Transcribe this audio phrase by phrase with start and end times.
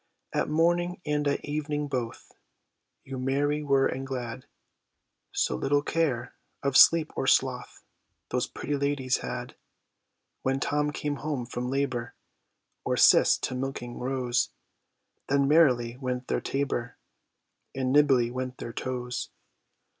[0.33, 2.31] At morning and at evening both,
[3.03, 4.47] You merry were and glad,
[5.31, 7.83] So little care of sleep or sloth
[8.29, 9.55] Those pretty ladies had.
[10.41, 12.15] When Tom came home from labour,
[12.83, 14.49] Or Cis to milking rose,
[15.29, 16.97] Then merrily went their tabor,
[17.75, 19.29] And nimbly went their toes.